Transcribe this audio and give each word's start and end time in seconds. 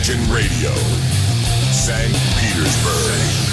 Imagine 0.00 0.32
Radio, 0.32 0.72
St. 1.72 2.10
Petersburg. 2.38 3.49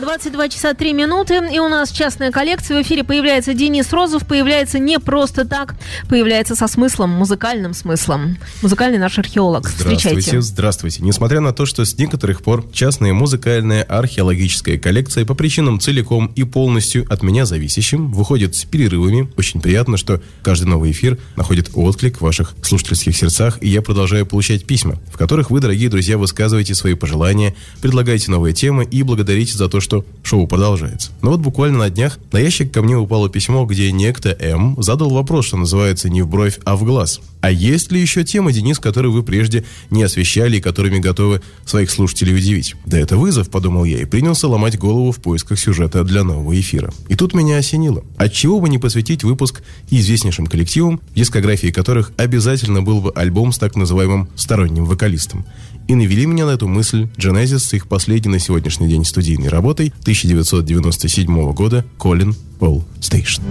22 0.00 0.48
часа 0.48 0.72
3 0.72 0.92
минуты, 0.94 1.40
и 1.52 1.58
у 1.58 1.68
нас 1.68 1.90
частная 1.90 2.30
коллекция. 2.30 2.78
В 2.78 2.82
эфире 2.82 3.04
появляется 3.04 3.52
Денис 3.52 3.92
Розов, 3.92 4.26
появляется 4.26 4.78
не 4.78 4.98
просто 4.98 5.44
так, 5.44 5.74
появляется 6.08 6.56
со 6.56 6.68
смыслом, 6.68 7.10
музыкальным 7.10 7.74
смыслом. 7.74 8.38
Музыкальный 8.62 8.98
наш 8.98 9.18
археолог. 9.18 9.68
Здравствуйте, 9.68 10.08
Встречайте. 10.08 10.40
здравствуйте. 10.40 11.02
Несмотря 11.02 11.40
на 11.40 11.52
то, 11.52 11.66
что 11.66 11.84
с 11.84 11.98
некоторых 11.98 12.42
пор 12.42 12.64
частная 12.72 13.12
музыкальная 13.12 13.82
археологическая 13.82 14.78
коллекция 14.78 15.26
по 15.26 15.34
причинам 15.34 15.78
целиком 15.78 16.32
и 16.34 16.44
полностью 16.44 17.06
от 17.12 17.22
меня 17.22 17.44
зависящим 17.44 18.10
выходит 18.10 18.56
с 18.56 18.64
перерывами, 18.64 19.30
очень 19.36 19.60
приятно, 19.60 19.98
что 19.98 20.22
каждый 20.42 20.64
новый 20.64 20.92
эфир 20.92 21.18
находит 21.36 21.70
отклик 21.74 22.18
в 22.18 22.22
ваших 22.22 22.54
слушательских 22.62 23.14
сердцах, 23.14 23.58
и 23.60 23.68
я 23.68 23.82
продолжаю 23.82 24.24
получать 24.24 24.64
письма, 24.64 24.98
в 25.12 25.18
которых 25.18 25.50
вы, 25.50 25.60
дорогие 25.60 25.90
друзья, 25.90 26.16
высказываете 26.16 26.74
свои 26.74 26.94
пожелания, 26.94 27.54
предлагаете 27.82 28.30
новые 28.30 28.54
темы 28.54 28.84
и 28.84 29.02
благодарите 29.02 29.58
за 29.58 29.68
то, 29.68 29.80
что 29.80 29.89
что 29.90 30.04
шоу 30.22 30.46
продолжается. 30.46 31.10
Но 31.20 31.32
вот 31.32 31.40
буквально 31.40 31.78
на 31.78 31.90
днях 31.90 32.20
на 32.30 32.38
ящик 32.38 32.72
ко 32.72 32.80
мне 32.80 32.96
упало 32.96 33.28
письмо, 33.28 33.64
где 33.64 33.90
некто 33.90 34.30
М 34.38 34.80
задал 34.80 35.10
вопрос, 35.10 35.46
что 35.46 35.56
называется 35.56 36.08
не 36.08 36.22
в 36.22 36.28
бровь, 36.28 36.60
а 36.64 36.76
в 36.76 36.84
глаз. 36.84 37.20
А 37.40 37.50
есть 37.50 37.90
ли 37.90 38.00
еще 38.00 38.22
темы, 38.22 38.52
Денис, 38.52 38.78
которые 38.78 39.10
вы 39.10 39.24
прежде 39.24 39.64
не 39.90 40.04
освещали 40.04 40.58
и 40.58 40.60
которыми 40.60 40.98
готовы 40.98 41.40
своих 41.64 41.90
слушателей 41.90 42.36
удивить? 42.36 42.76
Да 42.86 42.98
это 42.98 43.16
вызов, 43.16 43.50
подумал 43.50 43.84
я, 43.84 43.98
и 43.98 44.04
принялся 44.04 44.46
ломать 44.46 44.78
голову 44.78 45.10
в 45.10 45.16
поисках 45.16 45.58
сюжета 45.58 46.04
для 46.04 46.22
нового 46.22 46.58
эфира. 46.58 46.92
И 47.08 47.16
тут 47.16 47.34
меня 47.34 47.56
осенило. 47.56 48.04
Отчего 48.16 48.60
бы 48.60 48.68
не 48.68 48.78
посвятить 48.78 49.24
выпуск 49.24 49.62
известнейшим 49.90 50.46
коллективам, 50.46 51.00
дискографии 51.16 51.72
которых 51.72 52.12
обязательно 52.16 52.82
был 52.82 53.00
бы 53.00 53.10
альбом 53.16 53.52
с 53.52 53.58
так 53.58 53.74
называемым 53.74 54.28
сторонним 54.36 54.84
вокалистом. 54.84 55.44
И 55.90 55.94
навели 55.96 56.24
меня 56.24 56.46
на 56.46 56.50
эту 56.50 56.68
мысль 56.68 57.08
Genesis 57.16 57.58
с 57.58 57.72
их 57.72 57.88
последней 57.88 58.30
на 58.30 58.38
сегодняшний 58.38 58.86
день 58.86 59.04
студийной 59.04 59.48
работой 59.48 59.92
1997 60.02 61.52
года 61.52 61.84
«Колин 61.98 62.32
Пол 62.60 62.84
Стейшн». 63.00 63.42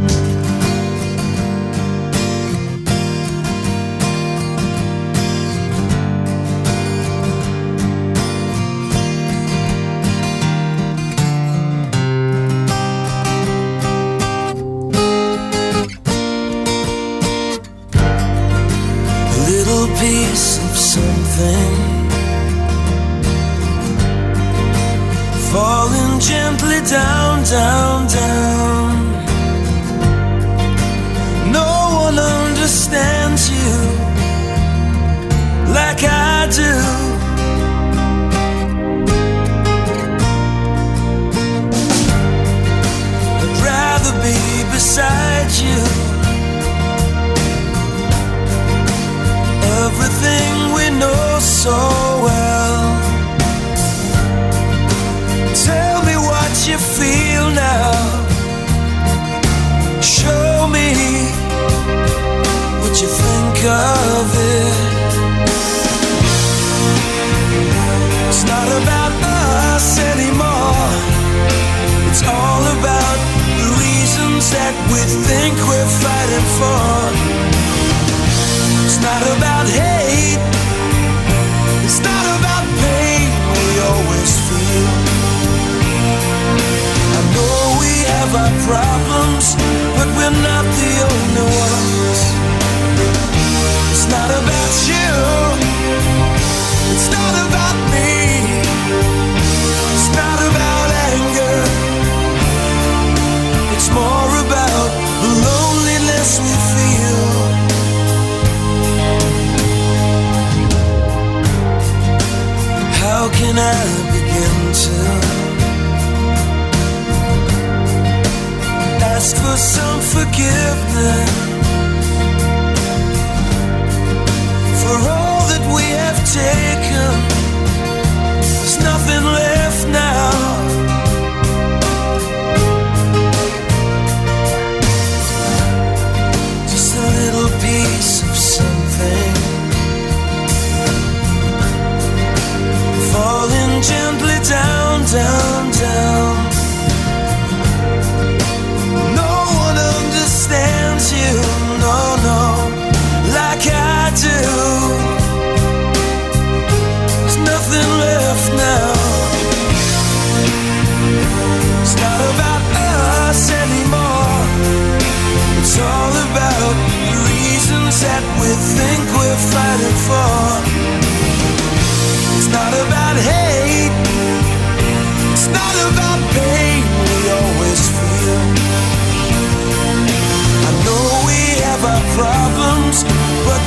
down, 145.12 145.72
down. 145.72 146.09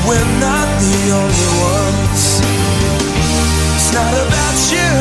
we're 0.07 0.31
not 0.41 0.69
the 0.81 0.97
only 1.21 1.51
ones. 1.75 2.23
It's 3.77 3.93
not 3.93 4.15
about 4.25 4.57
you. 4.75 4.93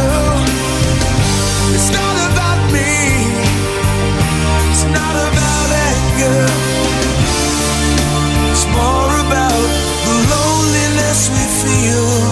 It's 1.75 1.89
not 1.89 2.15
about 2.29 2.59
me. 2.71 2.91
It's 4.71 4.85
not 4.97 5.15
about 5.27 5.69
anger. 5.89 6.41
It's 8.51 8.65
more 8.77 9.13
about 9.25 9.65
the 10.05 10.15
loneliness 10.33 11.29
we 11.33 11.43
feel. 11.61 12.30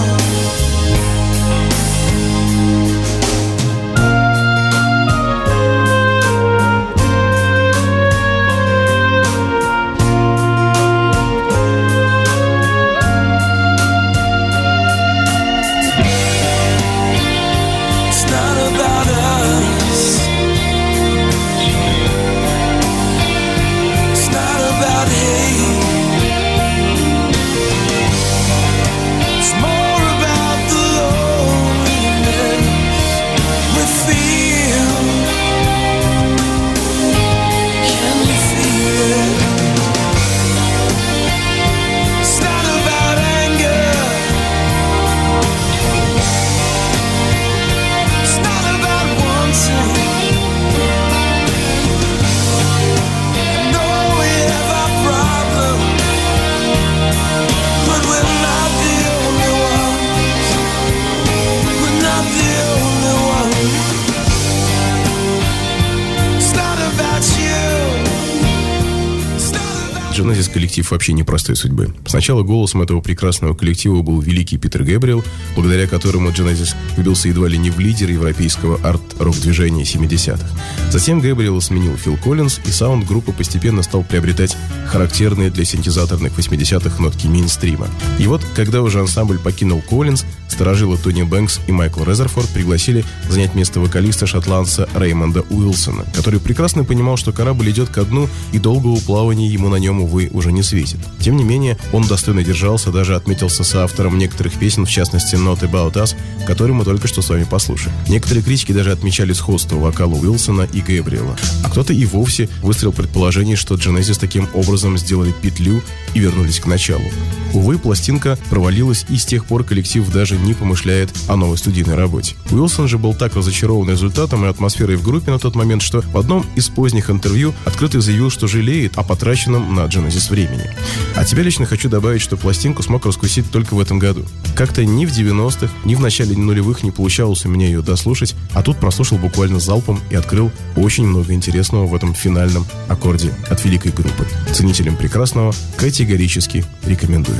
Коллектив 70.70 70.90
вообще 70.92 71.12
непростой 71.14 71.56
судьбы. 71.56 71.92
Сначала 72.06 72.44
голосом 72.44 72.80
этого 72.80 73.00
прекрасного 73.00 73.54
коллектива 73.54 74.02
был 74.02 74.20
великий 74.20 74.56
Питер 74.56 74.84
Гэбриэл, 74.84 75.24
благодаря 75.56 75.88
которому 75.88 76.30
Genesis 76.30 76.76
выбился 76.96 77.26
едва 77.26 77.48
ли 77.48 77.58
не 77.58 77.70
в 77.70 77.80
лидер 77.80 78.08
европейского 78.08 78.78
арт-рок-движения 78.88 79.82
70-х. 79.82 80.46
Затем 80.90 81.18
Гэбриэла 81.18 81.58
сменил 81.58 81.96
Фил 81.96 82.16
Коллинз, 82.16 82.60
и 82.64 82.70
саунд 82.70 83.04
группы 83.04 83.32
постепенно 83.32 83.82
стал 83.82 84.04
приобретать 84.04 84.56
характерные 84.86 85.50
для 85.50 85.64
синтезаторных 85.64 86.38
80-х 86.38 87.02
нотки 87.02 87.26
мейнстрима. 87.26 87.88
И 88.20 88.28
вот, 88.28 88.44
когда 88.54 88.82
уже 88.82 89.00
ансамбль 89.00 89.40
покинул 89.40 89.82
Коллинз, 89.82 90.24
старожилы 90.50 90.98
Тони 90.98 91.22
Бэнкс 91.22 91.60
и 91.68 91.72
Майкл 91.72 92.04
Резерфорд 92.04 92.48
пригласили 92.48 93.04
занять 93.28 93.54
место 93.54 93.80
вокалиста 93.80 94.26
шотландца 94.26 94.88
Реймонда 94.94 95.42
Уилсона, 95.48 96.04
который 96.14 96.40
прекрасно 96.40 96.84
понимал, 96.84 97.16
что 97.16 97.32
корабль 97.32 97.70
идет 97.70 97.88
ко 97.88 98.04
дну, 98.04 98.28
и 98.52 98.58
долгого 98.58 98.96
плавания 99.00 99.48
ему 99.48 99.68
на 99.68 99.76
нем, 99.76 100.00
увы, 100.02 100.28
уже 100.32 100.52
не 100.52 100.59
светит. 100.62 100.98
Тем 101.20 101.36
не 101.36 101.44
менее, 101.44 101.76
он 101.92 102.06
достойно 102.06 102.42
держался, 102.42 102.90
даже 102.90 103.16
отметился 103.16 103.64
соавтором 103.64 104.18
некоторых 104.18 104.54
песен, 104.54 104.86
в 104.86 104.90
частности 104.90 105.34
«Not 105.34 105.60
About 105.60 105.94
Us», 105.94 106.16
который 106.46 106.72
мы 106.72 106.84
только 106.84 107.08
что 107.08 107.22
с 107.22 107.28
вами 107.28 107.44
послушали. 107.44 107.94
Некоторые 108.08 108.42
критики 108.42 108.72
даже 108.72 108.92
отмечали 108.92 109.32
сходство 109.32 109.76
вокала 109.76 110.14
Уилсона 110.14 110.68
и 110.72 110.80
Гэбриэла. 110.80 111.36
А 111.64 111.70
кто-то 111.70 111.92
и 111.92 112.04
вовсе 112.04 112.48
выстрел 112.62 112.92
предположение, 112.92 113.56
что 113.56 113.74
Genesis 113.74 114.18
таким 114.18 114.48
образом 114.54 114.98
сделали 114.98 115.32
петлю 115.42 115.82
и 116.14 116.20
вернулись 116.20 116.60
к 116.60 116.66
началу. 116.66 117.04
Увы, 117.52 117.78
пластинка 117.78 118.38
провалилась, 118.48 119.04
и 119.08 119.16
с 119.16 119.24
тех 119.24 119.44
пор 119.44 119.64
коллектив 119.64 120.08
даже 120.12 120.36
не 120.36 120.54
помышляет 120.54 121.10
о 121.28 121.36
новой 121.36 121.58
студийной 121.58 121.94
работе. 121.96 122.36
Уилсон 122.50 122.88
же 122.88 122.98
был 122.98 123.14
так 123.14 123.34
разочарован 123.34 123.90
результатом 123.90 124.44
и 124.44 124.48
атмосферой 124.48 124.96
в 124.96 125.02
группе 125.02 125.30
на 125.30 125.38
тот 125.38 125.54
момент, 125.56 125.82
что 125.82 126.00
в 126.00 126.16
одном 126.16 126.46
из 126.54 126.68
поздних 126.68 127.10
интервью 127.10 127.52
открыто 127.64 128.00
заявил, 128.00 128.30
что 128.30 128.46
жалеет 128.46 128.96
о 128.96 129.02
потраченном 129.02 129.74
на 129.74 129.80
Genesis 129.80 130.30
времени. 130.30 130.70
А 131.16 131.24
тебе 131.24 131.42
лично 131.42 131.66
хочу 131.66 131.88
добавить, 131.88 132.22
что 132.22 132.36
пластинку 132.36 132.82
смог 132.82 133.04
раскусить 133.06 133.50
только 133.50 133.74
в 133.74 133.80
этом 133.80 133.98
году. 133.98 134.24
Как-то 134.54 134.84
ни 134.84 135.06
в 135.06 135.10
90-х, 135.10 135.68
ни 135.84 135.94
в 135.94 136.00
начале 136.00 136.36
нулевых 136.36 136.82
не 136.82 136.90
получалось 136.90 137.44
у 137.44 137.48
меня 137.48 137.66
ее 137.66 137.82
дослушать, 137.82 138.34
а 138.52 138.62
тут 138.62 138.78
прослушал 138.78 139.18
буквально 139.18 139.60
залпом 139.60 140.00
и 140.10 140.14
открыл 140.14 140.52
очень 140.76 141.06
много 141.06 141.32
интересного 141.32 141.86
в 141.86 141.94
этом 141.94 142.14
финальном 142.14 142.66
аккорде 142.88 143.34
от 143.48 143.64
великой 143.64 143.92
группы. 143.92 144.26
Ценителям 144.52 144.96
прекрасного 144.96 145.54
категорически 145.76 146.64
рекомендую. 146.84 147.39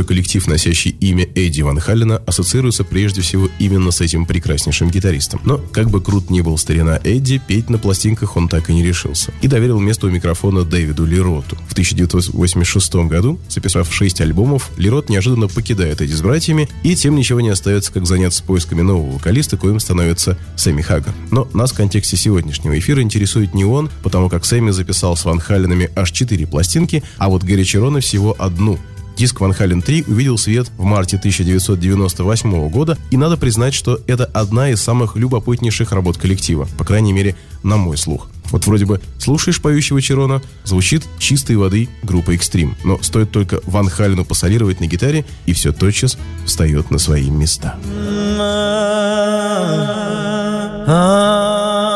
что 0.00 0.06
коллектив, 0.06 0.46
носящий 0.46 0.96
имя 1.00 1.28
Эдди 1.34 1.60
Ван 1.60 1.78
Халлена, 1.78 2.22
ассоциируется 2.24 2.84
прежде 2.84 3.20
всего 3.20 3.50
именно 3.58 3.90
с 3.90 4.00
этим 4.00 4.24
прекраснейшим 4.24 4.88
гитаристом. 4.88 5.42
Но, 5.44 5.58
как 5.58 5.90
бы 5.90 6.00
крут 6.00 6.30
ни 6.30 6.40
был 6.40 6.56
старина 6.56 6.98
Эдди, 7.04 7.38
петь 7.46 7.68
на 7.68 7.76
пластинках 7.76 8.38
он 8.38 8.48
так 8.48 8.70
и 8.70 8.72
не 8.72 8.82
решился. 8.82 9.30
И 9.42 9.46
доверил 9.46 9.78
место 9.78 10.06
у 10.06 10.10
микрофона 10.10 10.64
Дэвиду 10.64 11.04
Лероту. 11.04 11.56
В 11.68 11.72
1986 11.72 12.94
году, 13.08 13.38
записав 13.50 13.92
шесть 13.92 14.22
альбомов, 14.22 14.70
Лерот 14.78 15.10
неожиданно 15.10 15.48
покидает 15.48 16.00
Эдди 16.00 16.14
с 16.14 16.22
братьями, 16.22 16.70
и 16.82 16.96
тем 16.96 17.14
ничего 17.14 17.42
не 17.42 17.50
остается, 17.50 17.92
как 17.92 18.06
заняться 18.06 18.42
поисками 18.42 18.80
нового 18.80 19.16
вокалиста, 19.16 19.58
коим 19.58 19.80
становится 19.80 20.38
Сэмми 20.56 20.80
Хаггар. 20.80 21.14
Но 21.30 21.46
нас 21.52 21.72
в 21.72 21.76
контексте 21.76 22.16
сегодняшнего 22.16 22.78
эфира 22.78 23.02
интересует 23.02 23.52
не 23.52 23.66
он, 23.66 23.90
потому 24.02 24.30
как 24.30 24.46
Сэмми 24.46 24.70
записал 24.70 25.14
с 25.14 25.26
Ван 25.26 25.40
Халленами 25.40 25.90
аж 25.94 26.10
четыре 26.10 26.46
пластинки, 26.46 27.02
а 27.18 27.28
вот 27.28 27.42
Гэри 27.42 27.66
Черона 27.66 28.00
всего 28.00 28.34
одну. 28.38 28.78
Диск 29.20 29.38
Ван 29.42 29.52
Хален 29.52 29.82
3 29.82 30.04
увидел 30.08 30.38
свет 30.38 30.70
в 30.78 30.84
марте 30.84 31.18
1998 31.18 32.70
года, 32.70 32.96
и 33.10 33.18
надо 33.18 33.36
признать, 33.36 33.74
что 33.74 34.00
это 34.06 34.24
одна 34.24 34.70
из 34.70 34.80
самых 34.80 35.14
любопытнейших 35.14 35.92
работ 35.92 36.16
коллектива, 36.16 36.66
по 36.78 36.86
крайней 36.86 37.12
мере, 37.12 37.36
на 37.62 37.76
мой 37.76 37.98
слух. 37.98 38.30
Вот 38.46 38.66
вроде 38.66 38.86
бы 38.86 38.98
слушаешь 39.18 39.60
поющего 39.60 40.00
Черона, 40.00 40.40
звучит 40.64 41.06
чистой 41.18 41.56
воды 41.56 41.90
группа 42.02 42.34
Экстрим, 42.34 42.78
но 42.82 42.98
стоит 43.02 43.30
только 43.30 43.60
Ван 43.66 43.90
Халену 43.90 44.24
посолировать 44.24 44.80
на 44.80 44.86
гитаре, 44.86 45.26
и 45.44 45.52
все 45.52 45.72
тотчас 45.72 46.16
встает 46.46 46.90
на 46.90 46.98
свои 46.98 47.28
места. 47.28 47.76
mysteries 50.86 51.89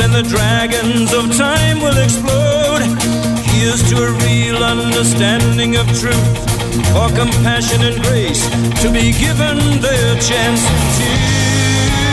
and 0.00 0.12
the 0.14 0.22
dragons 0.22 1.12
of 1.12 1.36
time 1.36 1.80
will 1.80 1.98
explode. 1.98 2.82
Here's 3.50 3.82
to 3.90 3.96
a 4.04 4.12
real 4.26 4.62
understanding 4.62 5.76
of 5.76 5.86
truth, 5.98 6.28
for 6.92 7.08
compassion 7.16 7.82
and 7.82 8.02
grace 8.02 8.48
to 8.82 8.92
be 8.92 9.12
given 9.12 9.80
their 9.80 10.14
chance 10.20 10.62
to. 10.98 12.07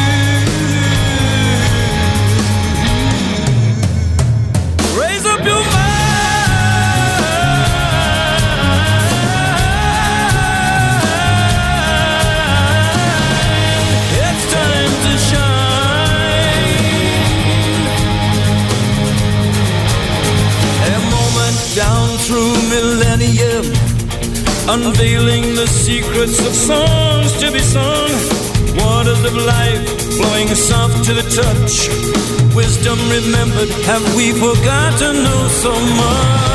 Unveiling 24.67 25.55
the 25.55 25.67
secrets 25.67 26.39
of 26.39 26.53
songs 26.53 27.31
to 27.39 27.51
be 27.51 27.59
sung. 27.59 28.09
Waters 28.77 29.23
of 29.23 29.35
life 29.35 29.83
flowing 30.17 30.47
soft 30.55 31.05
to 31.05 31.13
the 31.13 31.25
touch. 31.41 31.89
Wisdom 32.55 32.97
remembered, 33.09 33.69
have 33.85 34.03
we 34.15 34.31
forgotten? 34.31 35.15
Oh, 35.17 35.47
so 35.49 35.73
much. 35.73 36.54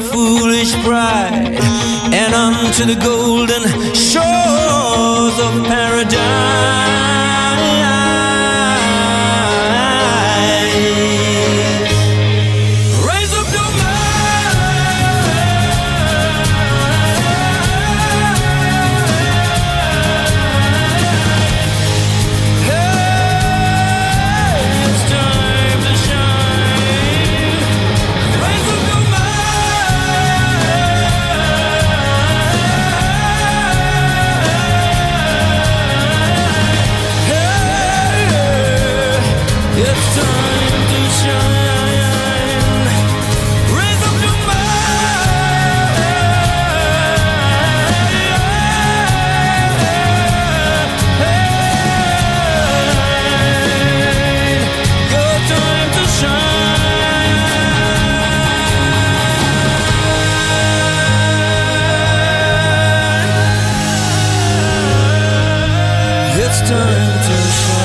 Foolish 0.00 0.72
pride. 0.84 1.58
And 2.12 2.34
unto 2.34 2.84
the 2.84 2.96
golden 2.96 3.91
turn 66.68 67.81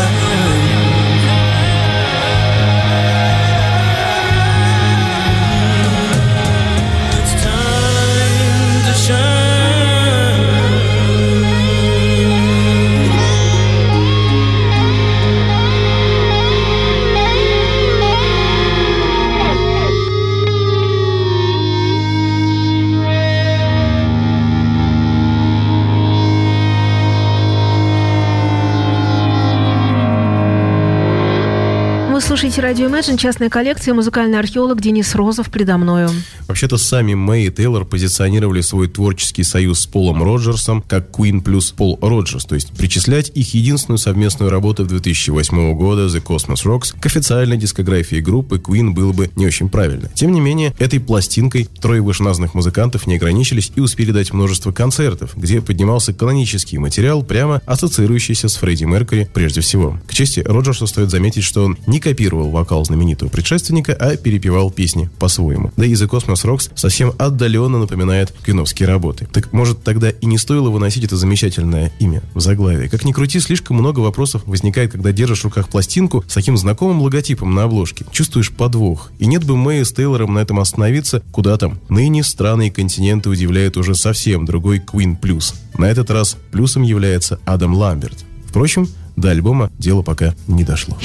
слушаете 32.37 32.61
радио 32.61 32.85
Imagine, 32.87 33.17
частная 33.17 33.49
коллекция, 33.49 33.95
музыкальный 33.95 34.37
археолог 34.37 34.79
Денис 34.79 35.15
Розов 35.15 35.49
предо 35.49 35.75
мною. 35.79 36.11
Вообще-то 36.47 36.77
сами 36.77 37.13
Мэй 37.13 37.47
и 37.47 37.51
Тейлор 37.51 37.85
позиционировали 37.85 38.61
свой 38.61 38.87
творческий 38.87 39.43
союз 39.43 39.81
с 39.81 39.87
Полом 39.87 40.23
Роджерсом 40.23 40.81
как 40.81 41.09
Queen 41.11 41.41
плюс 41.41 41.71
Пол 41.71 41.99
Роджерс, 42.01 42.45
то 42.45 42.55
есть 42.55 42.71
причислять 42.71 43.31
их 43.35 43.53
единственную 43.53 43.97
совместную 43.97 44.49
работу 44.49 44.83
в 44.83 44.87
2008 44.87 45.73
года 45.75 46.05
The 46.05 46.23
Cosmos 46.23 46.63
Rocks 46.65 46.95
к 46.97 47.05
официальной 47.05 47.57
дискографии 47.57 48.17
группы 48.17 48.57
Queen 48.57 48.91
было 48.91 49.11
бы 49.11 49.29
не 49.35 49.45
очень 49.45 49.69
правильно. 49.69 50.09
Тем 50.13 50.31
не 50.31 50.39
менее, 50.39 50.73
этой 50.79 50.99
пластинкой 50.99 51.67
трое 51.81 52.01
вышеназванных 52.01 52.53
музыкантов 52.53 53.07
не 53.07 53.15
ограничились 53.15 53.71
и 53.75 53.81
успели 53.81 54.11
дать 54.11 54.33
множество 54.33 54.71
концертов, 54.71 55.33
где 55.35 55.61
поднимался 55.61 56.13
канонический 56.13 56.77
материал, 56.77 57.23
прямо 57.23 57.61
ассоциирующийся 57.65 58.47
с 58.47 58.55
Фредди 58.55 58.85
Меркьюри 58.85 59.29
прежде 59.33 59.61
всего. 59.61 59.99
К 60.07 60.13
чести 60.13 60.39
Роджерса 60.39 60.87
стоит 60.87 61.09
заметить, 61.09 61.43
что 61.43 61.65
он 61.65 61.77
не 61.87 61.99
копировал 61.99 62.49
вокал 62.49 62.85
знаменитого 62.85 63.29
предшественника, 63.29 63.93
а 63.93 64.15
перепевал 64.15 64.71
песни 64.71 65.09
по-своему. 65.19 65.71
Да 65.75 65.85
и 65.85 65.93
The 65.93 66.07
Cosmos 66.07 66.36
Rocks 66.45 66.71
совсем 66.75 67.13
отдаленно 67.17 67.79
напоминает 67.79 68.33
киновские 68.45 68.87
работы. 68.87 69.27
Так 69.31 69.53
может 69.53 69.83
тогда 69.83 70.09
и 70.09 70.25
не 70.25 70.37
стоило 70.37 70.69
выносить 70.69 71.03
это 71.03 71.17
замечательное 71.17 71.91
имя 71.99 72.21
в 72.33 72.39
заглавие. 72.39 72.89
Как 72.89 73.05
ни 73.05 73.11
крути, 73.11 73.39
слишком 73.39 73.77
много 73.77 73.99
вопросов 73.99 74.43
возникает, 74.45 74.91
когда 74.91 75.11
держишь 75.11 75.41
в 75.41 75.45
руках 75.45 75.69
пластинку 75.69 76.23
с 76.27 76.33
таким 76.33 76.57
знакомым 76.57 77.01
логотипом 77.01 77.53
на 77.53 77.63
обложке. 77.63 78.05
Чувствуешь 78.11 78.51
подвох. 78.51 79.11
И 79.19 79.25
нет 79.25 79.43
бы 79.43 79.55
Мэя 79.57 79.83
с 79.83 79.91
Тейлором 79.91 80.33
на 80.33 80.39
этом 80.39 80.59
остановиться, 80.59 81.21
куда 81.31 81.57
там. 81.57 81.79
Ныне 81.89 82.23
страны 82.23 82.67
и 82.67 82.71
континенты 82.71 83.29
удивляют 83.29 83.77
уже 83.77 83.95
совсем 83.95 84.45
другой 84.45 84.79
Queen 84.79 85.19
Plus. 85.19 85.53
На 85.77 85.85
этот 85.85 86.09
раз 86.11 86.37
плюсом 86.51 86.83
является 86.83 87.39
Адам 87.45 87.73
Ламберт. 87.73 88.25
Впрочем, 88.47 88.87
до 89.15 89.31
альбома 89.31 89.71
дело 89.77 90.03
пока 90.03 90.35
не 90.47 90.63
дошло. 90.63 90.97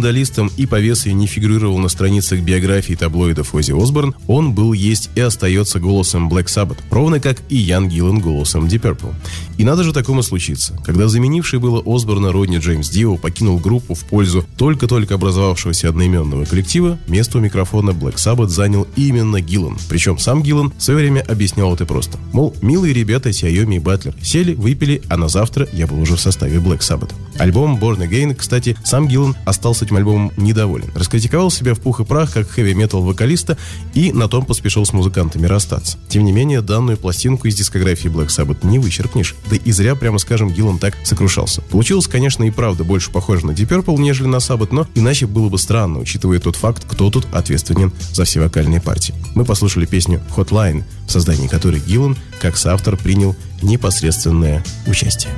Скандалистом 0.00 0.50
и 0.56 0.64
повесой 0.64 1.12
не 1.12 1.26
фигурировал 1.26 1.78
на 1.78 1.90
страницах 1.90 2.40
биографии 2.40 2.94
таблоидов 2.94 3.54
Оззи 3.54 3.72
Осборн, 3.72 4.14
он 4.28 4.54
был, 4.54 4.72
есть 4.72 5.10
и 5.14 5.20
остается 5.20 5.78
голосом 5.78 6.30
Black 6.30 6.46
Sabbath, 6.46 6.78
ровно 6.90 7.20
как 7.20 7.42
и 7.50 7.56
Ян 7.56 7.86
Гиллан 7.86 8.18
голосом 8.18 8.64
Deep 8.64 8.80
Purple. 8.80 9.12
И 9.58 9.64
надо 9.64 9.84
же 9.84 9.92
такому 9.92 10.22
случиться, 10.22 10.74
когда 10.86 11.06
заменивший 11.06 11.58
было 11.58 11.82
Осборна 11.84 12.32
Родни 12.32 12.56
Джеймс 12.56 12.88
Дио 12.88 13.18
покинул 13.18 13.58
группу 13.58 13.92
в 13.92 14.06
пользу 14.06 14.46
только-только 14.56 15.16
образовавшегося 15.16 15.90
одноименного 15.90 16.46
коллектива, 16.46 16.98
место 17.06 17.36
у 17.36 17.42
микрофона 17.42 17.90
Black 17.90 18.14
Sabbath 18.14 18.48
занял 18.48 18.88
именно 18.96 19.42
Гиллан. 19.42 19.76
Причем 19.90 20.18
сам 20.18 20.42
Гиллан 20.42 20.72
в 20.78 20.82
свое 20.82 21.00
время 21.00 21.20
объяснял 21.28 21.74
это 21.74 21.84
просто. 21.84 22.16
Мол, 22.32 22.56
милые 22.62 22.94
ребята 22.94 23.34
Сиайоми 23.34 23.76
и 23.76 23.78
Батлер 23.80 24.14
сели, 24.22 24.54
выпили, 24.54 25.02
а 25.10 25.18
на 25.18 25.28
завтра 25.28 25.68
я 25.74 25.86
был 25.86 26.00
уже 26.00 26.16
в 26.16 26.20
составе 26.20 26.56
Black 26.56 26.78
Sabbath. 26.78 27.12
Альбом 27.36 27.76
Born 27.76 27.98
Again, 27.98 28.34
кстати, 28.34 28.78
сам 28.82 29.08
Гиллан 29.08 29.36
остался 29.44 29.84
этим 29.90 29.96
альбомом 29.96 30.32
недоволен. 30.36 30.90
Раскритиковал 30.94 31.50
себя 31.50 31.74
в 31.74 31.80
пух 31.80 32.00
и 32.00 32.04
прах 32.04 32.32
как 32.32 32.48
хэви-метал 32.48 33.02
вокалиста 33.02 33.58
и 33.94 34.12
на 34.12 34.28
том 34.28 34.44
поспешил 34.44 34.86
с 34.86 34.92
музыкантами 34.92 35.46
расстаться. 35.46 35.98
Тем 36.08 36.24
не 36.24 36.32
менее, 36.32 36.62
данную 36.62 36.96
пластинку 36.96 37.48
из 37.48 37.56
дискографии 37.56 38.08
Black 38.08 38.28
Sabbath 38.28 38.66
не 38.66 38.78
вычеркнешь. 38.78 39.34
Да 39.50 39.56
и 39.56 39.72
зря, 39.72 39.94
прямо 39.94 40.18
скажем, 40.18 40.50
Гиллан 40.50 40.78
так 40.78 40.96
сокрушался. 41.02 41.62
Получилось, 41.62 42.06
конечно, 42.06 42.44
и 42.44 42.50
правда 42.50 42.84
больше 42.84 43.10
похоже 43.10 43.46
на 43.46 43.50
Deep 43.50 43.68
Purple, 43.68 43.98
нежели 43.98 44.28
на 44.28 44.36
Sabbath, 44.36 44.68
но 44.70 44.86
иначе 44.94 45.26
было 45.26 45.48
бы 45.48 45.58
странно, 45.58 45.98
учитывая 45.98 46.38
тот 46.38 46.56
факт, 46.56 46.84
кто 46.88 47.10
тут 47.10 47.26
ответственен 47.32 47.92
за 48.12 48.24
все 48.24 48.40
вокальные 48.40 48.80
партии. 48.80 49.14
Мы 49.34 49.44
послушали 49.44 49.86
песню 49.86 50.20
Hotline, 50.36 50.84
в 51.06 51.10
создании 51.10 51.48
которой 51.48 51.80
Гиллан, 51.80 52.16
как 52.40 52.56
соавтор, 52.56 52.96
принял 52.96 53.34
непосредственное 53.62 54.64
участие. 54.86 55.32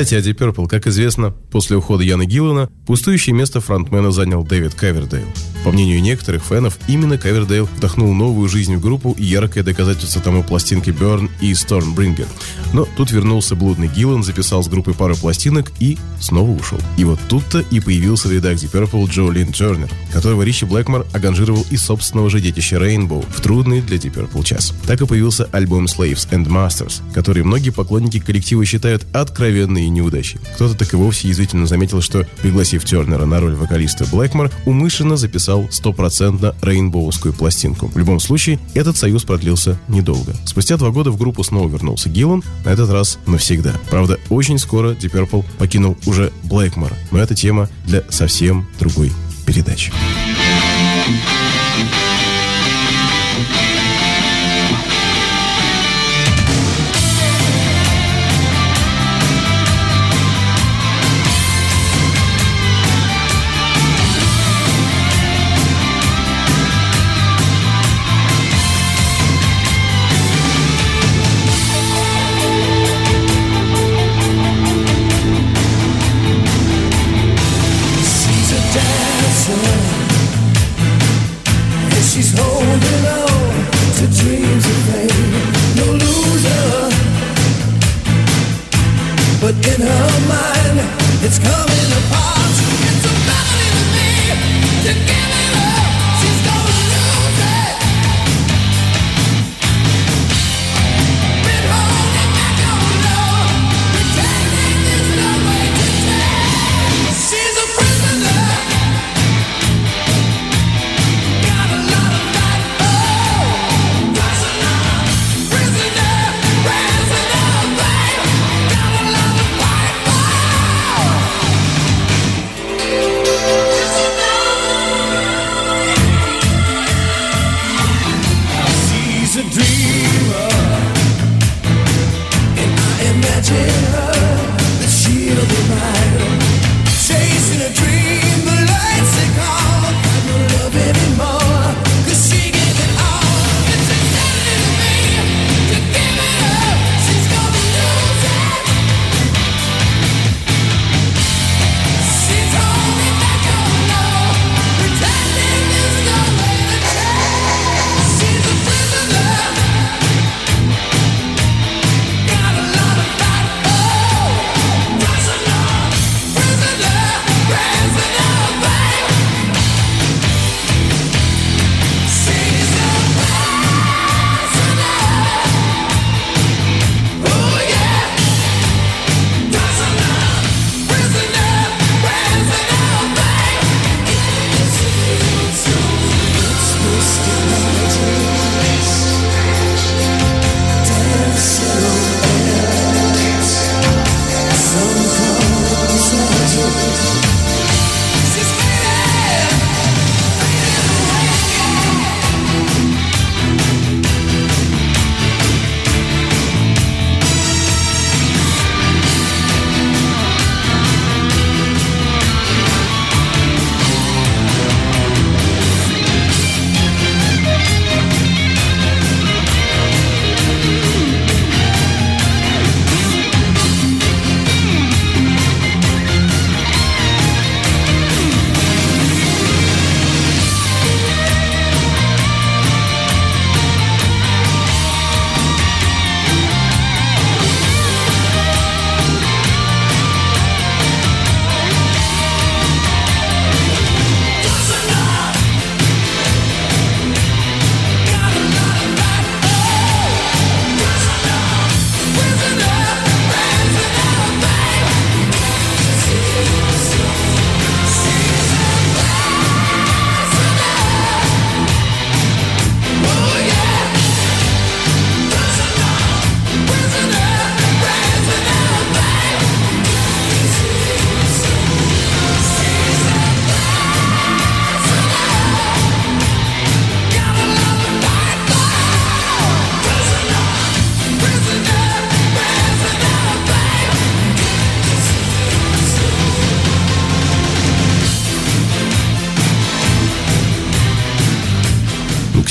Кстати, 0.00 0.14
о 0.14 0.20
Deep 0.26 0.38
Purple, 0.38 0.66
как 0.66 0.86
известно, 0.86 1.30
после 1.30 1.76
ухода 1.76 2.02
Яна 2.02 2.24
Гиллана 2.24 2.70
пустующее 2.86 3.34
место 3.34 3.60
фронтмена 3.60 4.10
занял 4.10 4.42
Дэвид 4.42 4.74
Кавердейл. 4.74 5.26
По 5.70 5.74
мнению 5.74 6.02
некоторых 6.02 6.42
фенов, 6.42 6.80
именно 6.88 7.16
Кавердейл 7.16 7.66
вдохнул 7.76 8.12
новую 8.12 8.48
жизнь 8.48 8.74
в 8.74 8.80
группу 8.80 9.14
и 9.16 9.22
яркое 9.22 9.62
доказательство 9.62 10.20
тому 10.20 10.42
пластинки 10.42 10.90
Burn 10.90 11.30
и 11.40 11.52
Stormbringer. 11.52 12.26
Но 12.72 12.88
тут 12.96 13.12
вернулся 13.12 13.54
блудный 13.54 13.86
Гиллан, 13.86 14.24
записал 14.24 14.64
с 14.64 14.68
группой 14.68 14.94
пару 14.94 15.14
пластинок 15.14 15.70
и 15.78 15.96
снова 16.20 16.50
ушел. 16.50 16.80
И 16.96 17.04
вот 17.04 17.20
тут-то 17.28 17.60
и 17.60 17.78
появился 17.78 18.26
в 18.26 18.32
редакции 18.32 18.68
Purple 18.68 19.08
Джо 19.08 19.30
Лин 19.30 19.52
Тернер, 19.52 19.88
которого 20.12 20.42
Ричи 20.42 20.66
Блэкмор 20.66 21.06
аганжировал 21.12 21.64
из 21.70 21.82
собственного 21.82 22.30
же 22.30 22.40
детища 22.40 22.74
Rainbow 22.74 23.24
в 23.32 23.40
трудный 23.40 23.80
для 23.80 23.96
Deep 23.96 24.14
Purple 24.14 24.42
час. 24.42 24.74
Так 24.88 25.00
и 25.02 25.06
появился 25.06 25.48
альбом 25.52 25.84
Slaves 25.84 26.28
and 26.32 26.48
Masters, 26.48 27.00
который 27.14 27.44
многие 27.44 27.70
поклонники 27.70 28.18
коллектива 28.18 28.64
считают 28.64 29.06
откровенной 29.12 29.88
неудачей. 29.88 30.40
Кто-то 30.56 30.74
так 30.74 30.92
и 30.92 30.96
вовсе 30.96 31.28
язвительно 31.28 31.68
заметил, 31.68 32.02
что, 32.02 32.26
пригласив 32.42 32.84
Тернера 32.84 33.24
на 33.24 33.38
роль 33.38 33.54
вокалиста 33.54 34.04
Блэкмор, 34.06 34.50
умышленно 34.66 35.16
записал 35.16 35.59
стопроцентно 35.70 36.54
рейнбоускую 36.62 37.34
пластинку. 37.34 37.88
В 37.88 37.96
любом 37.96 38.20
случае, 38.20 38.58
этот 38.74 38.96
союз 38.96 39.24
продлился 39.24 39.78
недолго. 39.88 40.34
Спустя 40.44 40.76
два 40.76 40.90
года 40.90 41.10
в 41.10 41.16
группу 41.16 41.42
снова 41.42 41.68
вернулся 41.68 42.08
Гиллан, 42.08 42.42
на 42.64 42.70
этот 42.70 42.90
раз 42.90 43.18
навсегда. 43.26 43.74
Правда, 43.90 44.18
очень 44.28 44.58
скоро 44.58 44.92
Deep 44.92 45.12
Purple 45.12 45.44
покинул 45.58 45.96
уже 46.06 46.32
Блэкмор, 46.44 46.92
но 47.10 47.18
это 47.18 47.34
тема 47.34 47.68
для 47.86 48.02
совсем 48.10 48.66
другой 48.78 49.12
передачи. 49.46 49.92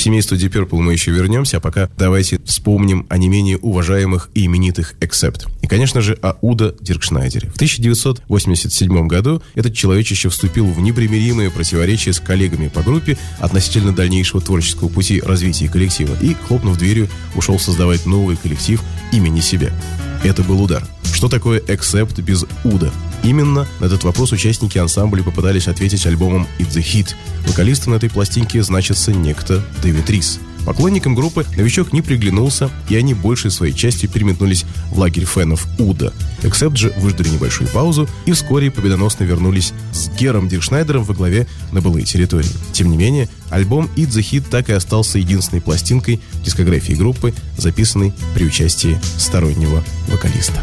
Семейству 0.09 0.35
Deep 0.35 0.51
Purple 0.51 0.79
мы 0.79 0.93
еще 0.93 1.11
вернемся, 1.11 1.57
а 1.57 1.59
пока 1.59 1.87
давайте 1.95 2.39
вспомним 2.43 3.05
о 3.09 3.17
не 3.19 3.29
менее 3.29 3.59
уважаемых 3.59 4.31
и 4.33 4.47
именитых 4.47 4.95
Accept. 5.01 5.47
И, 5.61 5.67
конечно 5.67 6.01
же, 6.01 6.17
о 6.23 6.35
Уда 6.41 6.73
Диркшнайдере. 6.81 7.49
В 7.51 7.55
1987 7.55 9.07
году 9.07 9.43
этот 9.53 9.75
человечище 9.75 10.29
вступил 10.29 10.65
в 10.65 10.81
непримиримые 10.81 11.51
противоречия 11.51 12.11
с 12.11 12.19
коллегами 12.19 12.69
по 12.69 12.81
группе 12.81 13.19
относительно 13.37 13.93
дальнейшего 13.93 14.41
творческого 14.41 14.89
пути 14.89 15.21
развития 15.21 15.69
коллектива 15.69 16.17
и, 16.21 16.33
хлопнув 16.33 16.79
дверью, 16.79 17.07
ушел 17.35 17.59
создавать 17.59 18.07
новый 18.07 18.35
коллектив 18.35 18.81
имени 19.11 19.41
себя. 19.41 19.71
Это 20.23 20.43
был 20.43 20.61
удар. 20.61 20.85
Что 21.13 21.29
такое 21.29 21.59
Accept 21.59 22.21
без 22.21 22.45
Уда? 22.63 22.91
Именно 23.23 23.67
на 23.79 23.85
этот 23.85 24.03
вопрос 24.03 24.31
участники 24.31 24.77
ансамбля 24.77 25.23
попытались 25.23 25.67
ответить 25.67 26.05
альбомом 26.05 26.47
«It's 26.59 26.71
the 26.71 26.81
Hit». 26.81 27.15
Вокалистом 27.47 27.93
на 27.93 27.97
этой 27.97 28.09
пластинке 28.09 28.63
значится 28.63 29.11
некто 29.11 29.63
Дэвид 29.81 30.09
Рис. 30.09 30.39
Поклонникам 30.69 31.15
группы 31.15 31.47
новичок 31.57 31.93
не 31.93 32.03
приглянулся, 32.03 32.69
и 32.89 32.95
они 32.95 33.15
большей 33.15 33.49
своей 33.49 33.73
частью 33.73 34.07
переметнулись 34.07 34.65
в 34.91 34.99
лагерь 34.99 35.25
фенов 35.25 35.65
Уда. 35.79 36.13
Эксепт 36.43 36.77
же 36.77 36.93
выждали 36.97 37.29
небольшую 37.29 37.67
паузу 37.71 38.07
и 38.27 38.33
вскоре 38.33 38.69
победоносно 38.69 39.23
вернулись 39.23 39.73
с 39.91 40.09
Гером 40.09 40.47
Диршнайдером 40.47 41.05
во 41.05 41.15
главе 41.15 41.47
на 41.71 41.81
былые 41.81 42.05
территории. 42.05 42.51
Тем 42.71 42.91
не 42.91 42.97
менее, 42.97 43.29
альбом 43.49 43.89
«It 43.95 44.09
the 44.09 44.21
Hit» 44.21 44.43
так 44.51 44.69
и 44.69 44.73
остался 44.73 45.17
единственной 45.17 45.59
пластинкой 45.59 46.21
дискографии 46.45 46.93
группы, 46.93 47.33
записанной 47.57 48.13
при 48.35 48.45
участии 48.45 48.99
стороннего 49.17 49.83
вокалиста. 50.07 50.61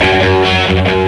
Caught 0.00 0.88
in 0.88 1.03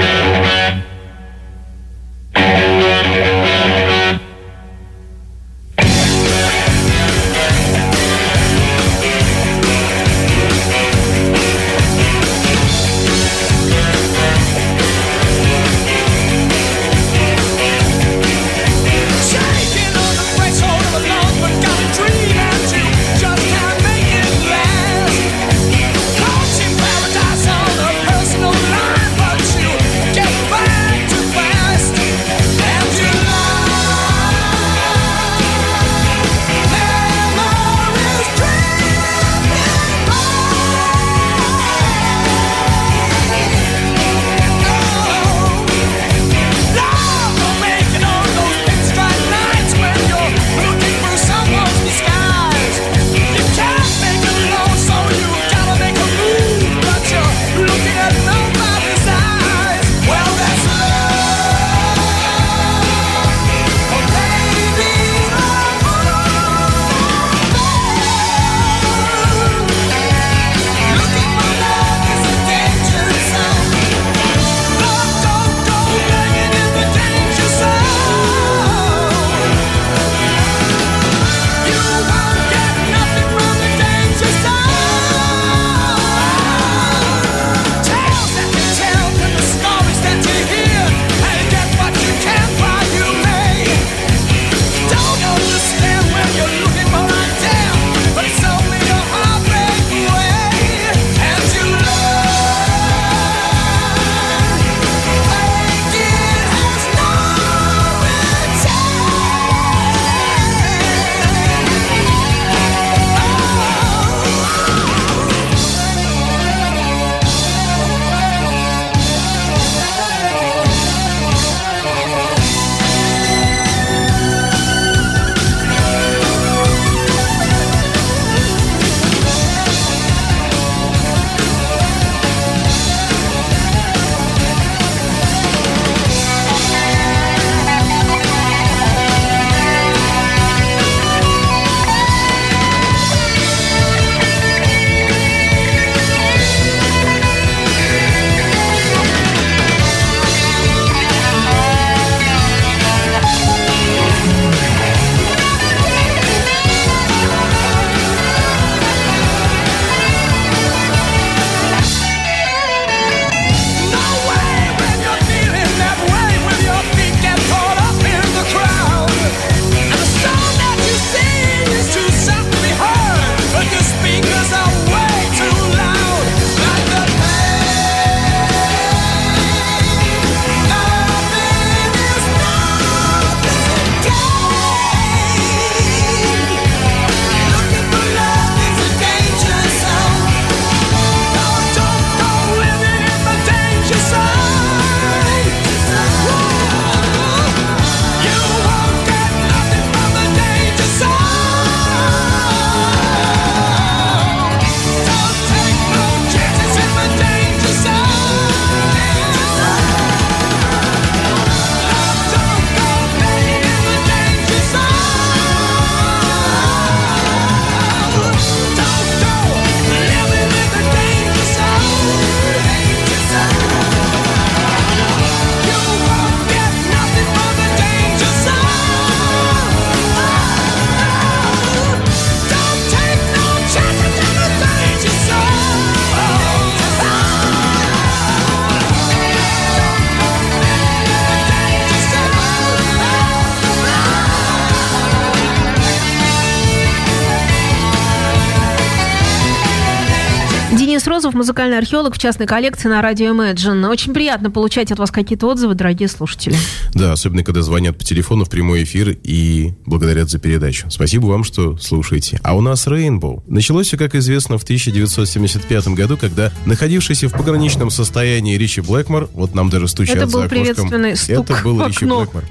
музыкальный 251.37 251.79
археолог 251.79 252.15
в 252.15 252.19
частной 252.19 252.47
коллекции 252.47 252.89
на 252.89 253.01
радио 253.03 253.27
Imagine. 253.35 253.89
Очень 253.89 254.13
приятно 254.15 254.51
получать 254.51 254.91
от 254.91 254.99
вас 254.99 255.11
какие-то 255.11 255.47
отзывы, 255.47 255.75
дорогие 255.75 256.09
слушатели. 256.09 256.57
Да, 256.95 257.13
особенно 257.13 257.45
когда 257.45 257.63
звонят 257.63 257.97
по 257.99 258.05
телефону 258.05 258.45
в 258.45 258.51
прямой 258.51 258.83
эфир 258.83 259.17
и 259.23 259.73
благодарят 259.85 260.31
за 260.31 260.39
передачу. 260.39 260.91
Спасибо 260.91 261.27
вам, 261.27 261.45
что 261.45 261.77
слушаете. 261.79 262.41
А 262.43 262.57
у 262.57 262.61
нас 262.61 262.87
Rainbow. 262.87 263.43
Началось 263.47 263.87
все, 263.87 263.97
как 263.97 264.15
известно, 264.15 264.59
в 264.59 264.63
1975 264.65 265.89
году, 265.89 266.17
когда 266.17 266.53
находившийся 266.65 267.29
в 267.29 267.33
пограничном 267.33 267.91
состоянии 267.91 268.57
Ричи 268.57 268.81
Блэкмор, 268.81 269.29
вот 269.33 269.55
нам 269.55 269.71
даже 269.71 269.89
стучат 269.89 270.17
Это 270.17 270.27
был 270.27 270.33
за 270.33 270.45
окошком. 270.47 270.59
приветственный 270.65 271.17
стук 271.17 271.51
Это 271.51 271.63
был 271.63 271.87
Ричи. 271.87 272.05
Блэкмор. 272.07 272.45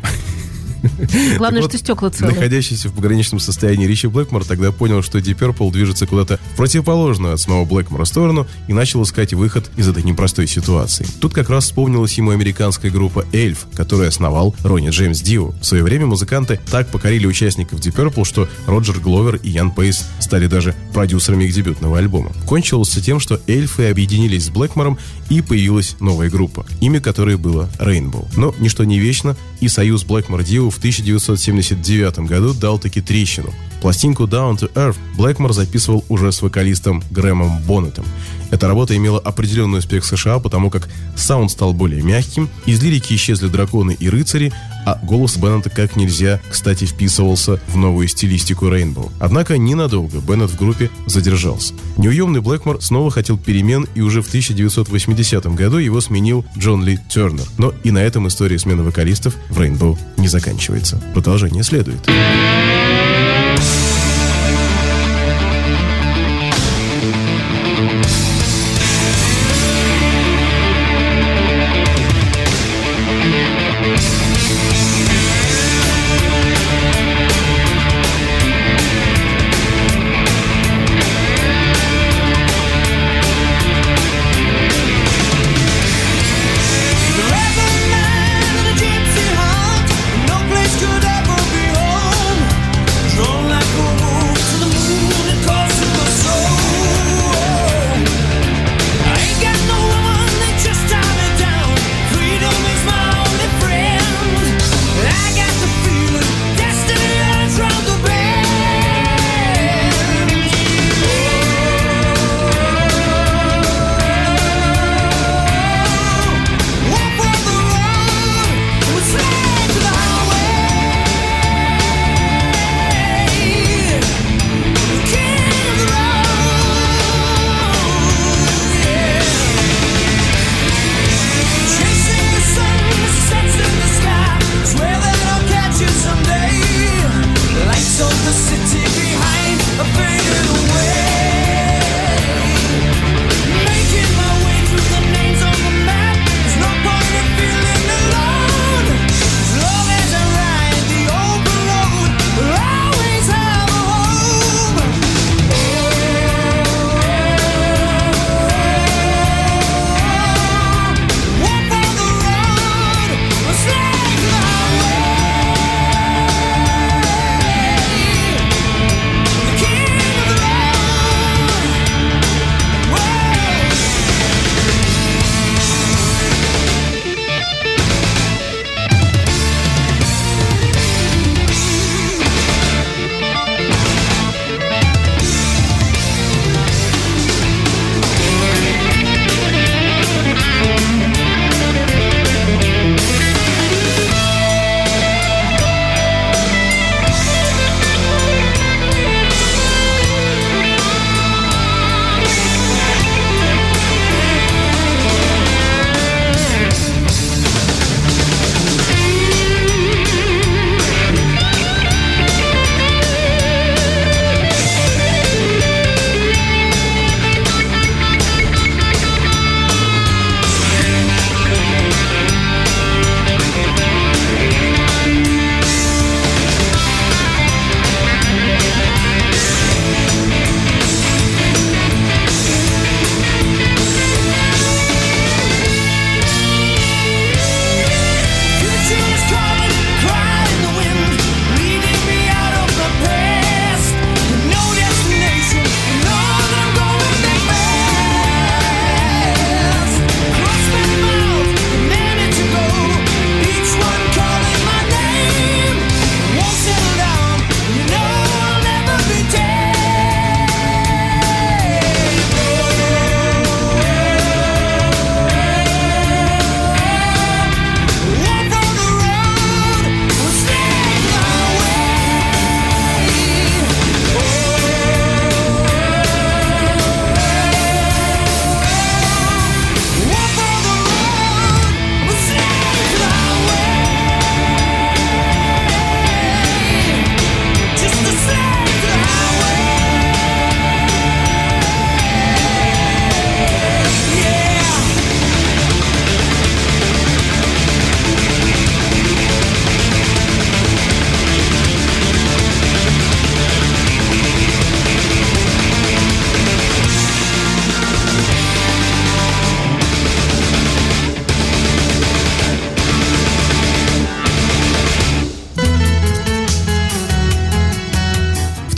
Главное, 1.38 1.62
что 1.64 1.78
стекла 1.78 2.10
целые. 2.10 2.36
Находящийся 2.36 2.90
в 2.90 2.94
пограничном 2.94 3.40
состоянии 3.40 3.86
Ричи 3.88 4.08
Блэкмор 4.08 4.46
тогда 4.46 4.72
понял, 4.72 5.02
что 5.02 5.20
Deep 5.20 5.38
Purple 5.38 5.72
движется 5.72 6.08
куда-то 6.08 6.40
в 6.54 6.58
противоположную 6.58 7.34
от 7.34 7.40
самого 7.40 7.66
Блэкмора 7.66 8.06
сторону 8.06 8.48
и 8.68 8.74
начал 8.74 9.04
искать 9.04 9.34
выход 9.34 9.70
из 9.78 9.88
этой 9.88 10.04
непростой 10.04 10.48
ситуации. 10.48 11.06
Тут 11.20 11.34
как 11.34 11.50
раз 11.50 11.66
вспомнилась 11.66 12.14
ему 12.18 12.32
американская 12.32 12.92
группа 12.92 13.26
Эльф, 13.32 13.68
которую 13.74 14.08
основал 14.08 14.56
Ронни 14.64 14.90
Джеймс 14.90 15.22
Дио. 15.22 15.52
В 15.62 15.64
свое 15.64 15.84
время 15.84 16.06
музыканты 16.06 16.60
так 16.70 16.88
покорили 16.88 17.28
участников 17.28 17.80
Deep 17.80 17.96
Purple, 17.96 18.26
что 18.26 18.48
Роджер 18.68 19.00
Гловер 19.00 19.36
и 19.36 19.50
Ян 19.50 19.72
Пейс 19.72 20.06
стали 20.20 20.48
даже 20.48 20.76
продюсерами 20.94 21.46
их 21.46 21.54
дебютного 21.54 21.98
альбома. 21.98 22.32
Кончилось 22.46 22.96
тем, 23.06 23.20
что 23.20 23.40
эльфы 23.48 23.90
объединились 23.90 24.46
с 24.46 24.50
Блэкмором 24.50 24.98
и 25.30 25.42
появилась 25.42 25.96
новая 26.00 26.30
группа, 26.30 26.66
имя 26.82 27.00
которой 27.00 27.38
было 27.38 27.70
Rainbow. 27.80 28.28
Но 28.36 28.54
ничто 28.60 28.84
не 28.84 29.00
вечно, 29.00 29.36
и 29.60 29.68
союз 29.68 30.04
Блэкмор 30.04 30.44
Дио 30.44 30.70
в 30.76 30.78
1979 30.78 32.20
году 32.20 32.54
дал 32.54 32.78
таки 32.78 33.02
трещину. 33.02 33.54
Пластинку 33.86 34.24
Down 34.24 34.58
to 34.58 34.74
Earth 34.74 34.98
Блэкмор 35.16 35.54
записывал 35.54 36.04
уже 36.10 36.32
с 36.32 36.42
вокалистом 36.42 37.04
Грэмом 37.12 37.62
Боннетом. 37.68 38.04
Эта 38.50 38.68
работа 38.68 38.98
имела 38.98 39.20
определенный 39.20 39.78
успех 39.78 40.04
в 40.04 40.08
США, 40.08 40.40
потому 40.40 40.72
как 40.72 40.90
саунд 41.16 41.52
стал 41.52 41.72
более 41.72 42.02
мягким, 42.02 42.50
из 42.66 42.82
лирики 42.82 43.14
исчезли 43.14 43.48
драконы 43.48 43.96
и 44.00 44.10
рыцари, 44.10 44.52
а 44.88 45.00
голос 45.04 45.38
Беннета 45.38 45.70
как 45.70 45.98
нельзя, 45.98 46.42
кстати, 46.50 46.86
вписывался 46.86 47.60
в 47.68 47.78
новую 47.78 48.08
стилистику 48.08 48.66
Rainbow. 48.66 49.12
Однако 49.20 49.56
ненадолго 49.60 50.18
Беннет 50.18 50.50
в 50.50 50.58
группе 50.58 50.90
задержался. 51.06 51.76
Неуемный 51.98 52.42
Блэкмор 52.42 52.82
снова 52.82 53.12
хотел 53.12 53.38
перемен, 53.38 53.88
и 53.94 54.02
уже 54.02 54.24
в 54.24 54.28
1980 54.30 55.46
году 55.54 55.78
его 55.78 56.02
сменил 56.02 56.44
Джон 56.58 56.84
Ли 56.84 56.98
Тернер. 57.08 57.46
Но 57.60 57.72
и 57.84 57.92
на 57.92 58.00
этом 58.00 58.28
история 58.30 58.58
смены 58.58 58.82
вокалистов 58.82 59.36
в 59.52 59.62
Rainbow 59.62 59.96
не 60.18 60.28
заканчивается. 60.28 61.00
Продолжение 61.14 61.62
следует. 61.62 62.00
Place 62.08 63.15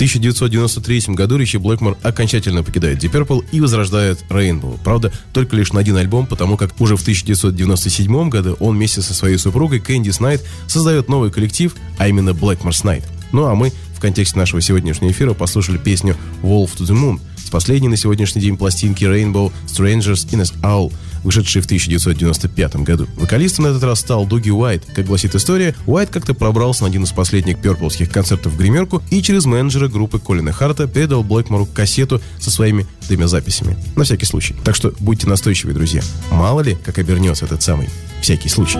1993 0.07 1.13
году 1.13 1.37
Ричи 1.37 1.57
Блэкмор 1.57 1.97
окончательно 2.01 2.63
покидает 2.63 3.03
Deep 3.03 3.11
Purple 3.11 3.45
и 3.51 3.59
возрождает 3.59 4.23
Rainbow. 4.29 4.79
Правда, 4.83 5.11
только 5.33 5.55
лишь 5.55 5.73
на 5.73 5.81
один 5.81 5.97
альбом, 5.97 6.25
потому 6.25 6.57
как 6.57 6.79
уже 6.79 6.95
в 6.95 7.01
1997 7.01 8.29
году 8.29 8.55
он 8.59 8.77
вместе 8.77 9.01
со 9.01 9.13
своей 9.13 9.37
супругой 9.37 9.79
Кэнди 9.79 10.09
Снайт 10.09 10.43
создает 10.67 11.09
новый 11.09 11.31
коллектив, 11.31 11.75
а 11.97 12.07
именно 12.07 12.29
Blackmore's 12.29 12.83
Night. 12.83 13.03
Ну 13.31 13.45
а 13.45 13.55
мы 13.55 13.73
в 13.95 13.99
контексте 13.99 14.37
нашего 14.37 14.61
сегодняшнего 14.61 15.11
эфира 15.11 15.33
послушали 15.33 15.77
песню 15.77 16.15
Wolf 16.41 16.77
to 16.77 16.85
the 16.85 16.95
Moon 16.95 17.19
с 17.47 17.49
последней 17.49 17.87
на 17.87 17.97
сегодняшний 17.97 18.41
день 18.41 18.57
пластинки 18.57 19.03
Rainbow 19.05 19.51
Strangers 19.67 20.29
in 20.31 20.41
a 20.41 20.67
Owl, 20.67 20.93
вышедшей 21.27 21.61
в 21.61 21.65
1995 21.65 22.77
году. 22.77 23.05
Вокалистом 23.17 23.65
на 23.65 23.69
этот 23.69 23.83
раз 23.83 23.99
стал 23.99 24.25
Дуги 24.25 24.49
Уайт. 24.49 24.85
Как 24.95 25.05
гласит 25.05 25.35
история, 25.35 25.75
Уайт 25.85 26.09
как-то 26.09 26.33
пробрался 26.33 26.83
на 26.83 26.87
один 26.87 27.03
из 27.03 27.11
последних 27.11 27.59
перплских 27.59 28.09
концертов 28.09 28.53
в 28.53 28.57
гримерку 28.57 29.03
и 29.11 29.21
через 29.21 29.45
менеджера 29.45 29.89
группы 29.89 30.19
Колина 30.19 30.53
Харта 30.53 30.87
передал 30.87 31.23
Блэкмору 31.23 31.65
кассету 31.65 32.21
со 32.39 32.49
своими 32.49 32.87
демозаписями. 33.09 33.77
На 33.97 34.05
всякий 34.05 34.25
случай. 34.25 34.55
Так 34.63 34.75
что 34.75 34.93
будьте 35.01 35.27
настойчивы, 35.27 35.73
друзья. 35.73 36.01
Мало 36.31 36.61
ли, 36.61 36.77
как 36.85 36.97
обернется 36.97 37.43
этот 37.43 37.61
самый 37.61 37.89
всякий 38.21 38.47
случай. 38.47 38.79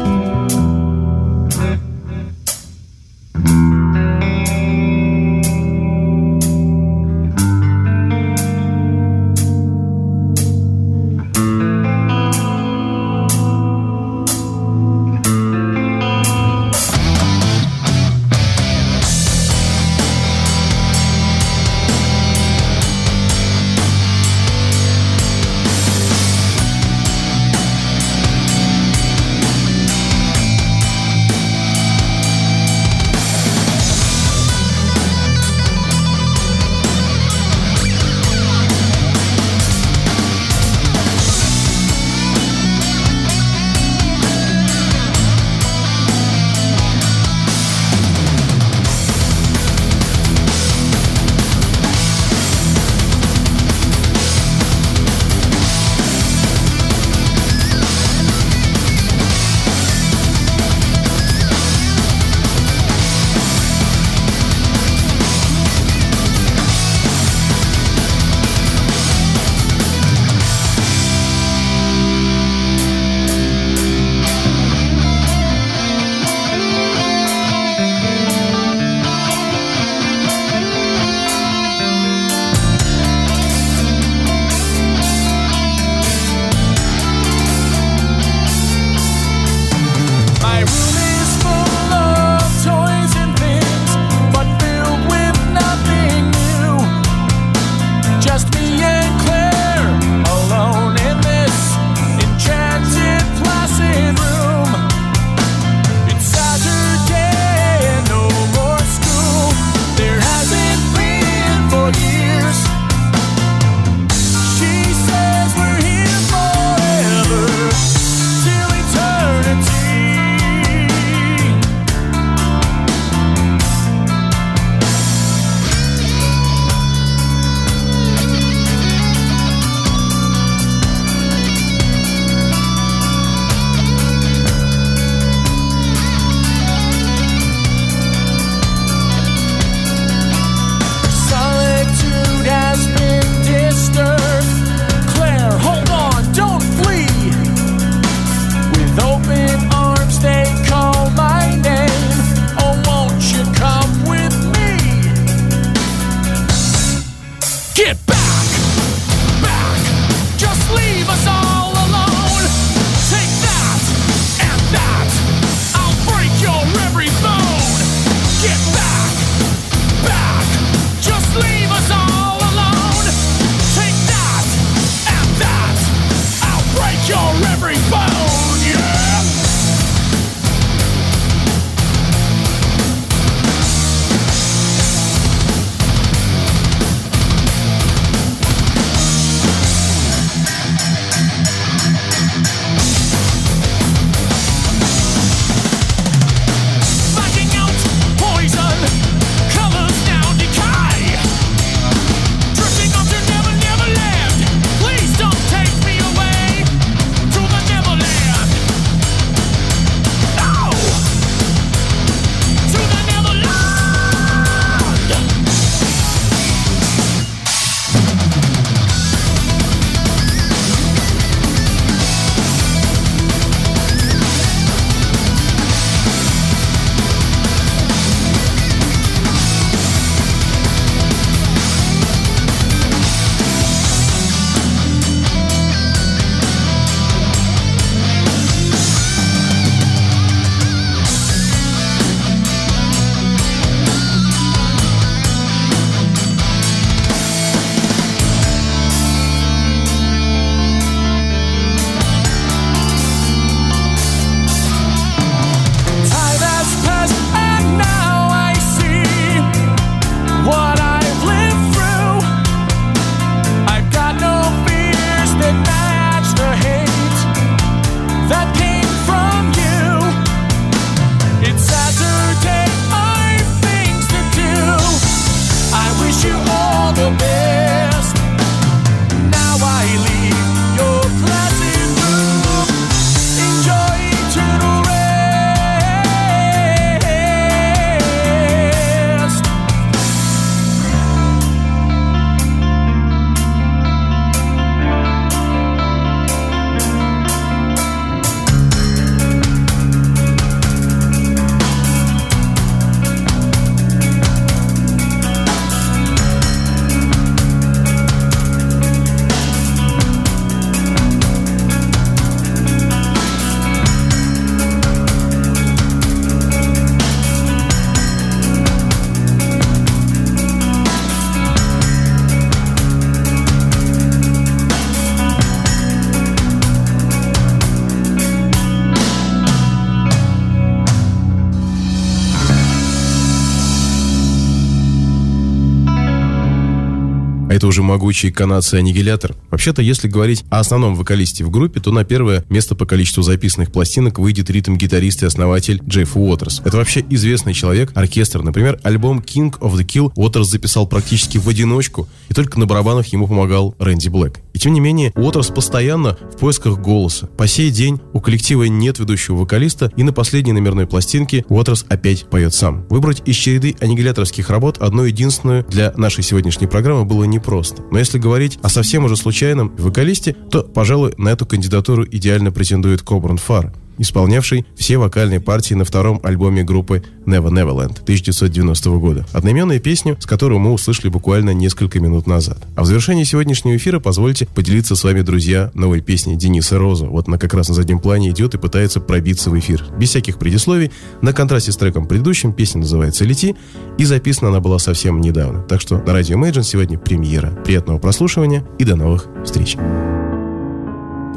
Это 337.50 337.68
уже 337.68 337.84
могучий 337.84 338.32
канадцы-аннигилятор. 338.32 339.36
Вообще-то, 339.52 339.82
если 339.82 340.08
говорить 340.08 340.44
о 340.50 340.60
основном 340.60 340.96
вокалисте 340.96 341.44
в 341.44 341.50
группе, 341.50 341.80
то 341.80 341.92
на 341.92 342.04
первое 342.04 342.44
место 342.50 342.76
по 342.76 342.86
количеству 342.86 343.24
записанных 343.24 343.72
пластинок 343.72 344.20
выйдет 344.20 344.50
ритм-гитарист 344.50 345.24
и 345.24 345.26
основатель 345.26 345.82
Джефф 345.88 346.18
Уотерс. 346.18 346.62
Это 346.66 346.78
вообще 346.78 347.06
известный 347.10 347.54
человек, 347.54 347.92
оркестр. 347.96 348.42
Например, 348.42 348.80
альбом 348.84 349.20
King 349.20 349.58
of 349.60 349.74
the 349.76 349.86
Kill 349.86 350.12
Уотерс 350.16 350.50
записал 350.50 350.88
практически 350.88 351.38
в 351.38 351.48
одиночку, 351.48 352.08
и 352.30 352.34
только 352.34 352.60
на 352.60 352.66
барабанах 352.66 353.08
ему 353.08 353.28
помогал 353.28 353.76
Рэнди 353.80 354.10
Блэк. 354.10 354.40
И 354.54 354.60
тем 354.60 354.74
не 354.74 354.80
менее, 354.80 355.12
Уотерс 355.16 355.48
постоянно 355.48 356.18
в 356.34 356.38
поисках 356.38 356.80
голоса. 356.80 357.28
По 357.38 357.48
сей 357.48 357.70
день 357.70 358.02
у 358.14 358.20
коллектива 358.20 358.64
нет 358.64 359.00
ведущего 359.00 359.36
вокалиста, 359.36 359.92
и 359.96 360.04
на 360.04 360.14
последней 360.14 360.54
номерной 360.54 360.88
пластинке 360.88 361.46
Уотерс 361.48 361.86
опять 361.90 362.28
поет 362.30 362.54
сам. 362.54 362.86
Выбрать 362.90 363.22
из 363.26 363.36
череды 363.36 363.76
аннигиляторских 363.80 364.50
работ 364.50 364.80
одну 364.80 365.04
единственную 365.04 365.64
для 365.70 365.94
нашей 365.96 366.24
сегодняшней 366.24 366.68
программы 366.68 367.06
было 367.06 367.24
непросто. 367.38 367.84
Но 367.92 368.00
если 368.00 368.18
говорить 368.18 368.60
о 368.62 368.70
совсем 368.70 369.06
уже 369.06 369.16
случайном 369.16 369.76
вокалисте, 369.78 370.34
то, 370.34 370.64
пожалуй, 370.64 371.14
на 371.18 371.30
эту 371.30 371.46
кандидатуру 371.46 372.06
идеально 372.06 372.52
претендует 372.52 373.02
Кобран 373.02 373.38
Фар 373.38 373.74
исполнявший 373.98 374.66
все 374.76 374.98
вокальные 374.98 375.40
партии 375.40 375.74
на 375.74 375.86
втором 375.86 376.20
альбоме 376.24 376.64
группы 376.64 377.04
Never 377.26 377.50
Neverland 377.50 378.02
1990 378.02 378.90
года. 378.92 379.26
Одноименную 379.34 379.80
песню, 379.80 380.18
с 380.20 380.26
которой 380.26 380.60
мы 380.60 380.72
услышали 380.72 381.10
буквально 381.10 381.52
несколько 381.52 382.00
минут 382.00 382.28
назад. 382.28 382.60
А 382.76 382.84
в 382.84 382.86
завершении 382.86 383.24
сегодняшнего 383.24 383.76
эфира 383.76 384.00
позвольте 384.00 384.48
поделиться 384.48 384.96
с 384.96 385.04
вами, 385.04 385.22
друзья, 385.22 385.72
новой 385.74 386.02
песней 386.02 386.36
Дениса 386.36 386.78
Роза. 386.78 387.06
Вот 387.08 387.28
она 387.28 387.38
как 387.38 387.54
раз 387.54 387.70
на 387.70 387.76
заднем 387.76 388.00
плане 388.00 388.30
идет 388.30 388.54
и 388.54 388.58
пытается 388.58 389.00
пробиться 389.00 389.50
в 389.50 389.60
эфир. 389.60 389.86
Без 389.98 390.10
всяких 390.10 390.38
предисловий, 390.38 390.92
на 391.22 391.34
контрасте 391.34 391.72
с 391.72 391.78
треком 391.78 392.08
предыдущим, 392.08 392.54
песня 392.54 392.82
называется 392.82 393.26
«Лети», 393.26 393.56
и 393.98 394.06
записана 394.06 394.50
она 394.50 394.60
была 394.60 394.80
совсем 394.80 395.22
недавно. 395.22 395.64
Так 395.64 395.82
что 395.82 395.98
на 395.98 396.14
радио 396.14 396.38
Imagine 396.38 396.64
сегодня 396.64 396.98
премьера. 396.98 397.52
Приятного 397.66 397.98
прослушивания 397.98 398.66
и 398.80 398.86
до 398.86 398.96
новых 398.96 399.28
встреч. 399.44 399.76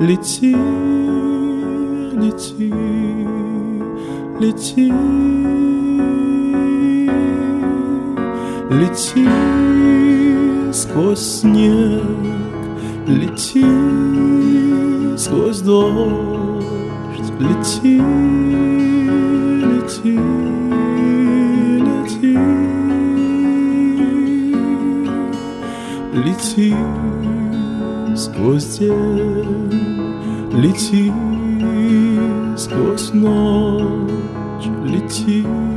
лети, 0.00 0.56
лети, 2.22 2.74
лети. 4.40 4.92
Лети 8.70 9.28
сквозь 10.72 11.40
снег, 11.40 12.02
лети 13.06 13.64
сквозь 15.18 15.60
дождь, 15.60 16.64
лети, 17.40 18.00
лети, 19.68 20.18
лети, 21.84 22.38
лети 26.14 26.74
сквозь 28.16 28.78
день, 28.78 29.70
лети 30.54 31.12
сквозь 32.56 33.12
ночь, 33.12 34.66
лети. 34.84 35.71